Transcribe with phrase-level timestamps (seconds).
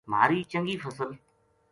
[0.11, 1.09] مھاری چنگی فصل